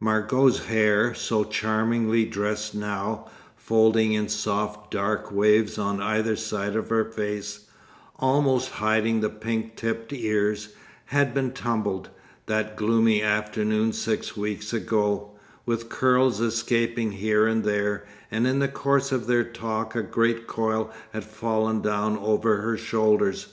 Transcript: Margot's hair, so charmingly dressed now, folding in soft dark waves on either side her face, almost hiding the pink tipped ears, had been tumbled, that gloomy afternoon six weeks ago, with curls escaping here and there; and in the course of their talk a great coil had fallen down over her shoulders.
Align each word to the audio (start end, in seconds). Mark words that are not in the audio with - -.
Margot's 0.00 0.64
hair, 0.64 1.12
so 1.14 1.44
charmingly 1.44 2.24
dressed 2.24 2.74
now, 2.74 3.28
folding 3.54 4.14
in 4.14 4.30
soft 4.30 4.90
dark 4.90 5.30
waves 5.30 5.76
on 5.76 6.00
either 6.00 6.36
side 6.36 6.72
her 6.72 7.04
face, 7.04 7.66
almost 8.16 8.70
hiding 8.70 9.20
the 9.20 9.28
pink 9.28 9.76
tipped 9.76 10.10
ears, 10.10 10.70
had 11.04 11.34
been 11.34 11.50
tumbled, 11.52 12.08
that 12.46 12.76
gloomy 12.76 13.20
afternoon 13.22 13.92
six 13.92 14.34
weeks 14.34 14.72
ago, 14.72 15.32
with 15.66 15.90
curls 15.90 16.40
escaping 16.40 17.12
here 17.12 17.46
and 17.46 17.62
there; 17.62 18.06
and 18.30 18.46
in 18.46 18.60
the 18.60 18.68
course 18.68 19.12
of 19.12 19.26
their 19.26 19.44
talk 19.44 19.94
a 19.94 20.02
great 20.02 20.46
coil 20.46 20.90
had 21.12 21.24
fallen 21.24 21.82
down 21.82 22.16
over 22.16 22.62
her 22.62 22.78
shoulders. 22.78 23.48